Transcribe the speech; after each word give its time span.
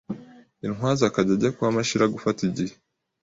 Intwaza 0.65 1.01
akajya 1.07 1.33
ajya 1.37 1.49
kwa 1.55 1.73
Mashira 1.75 2.13
gufata 2.13 2.39
igihe, 2.49 2.73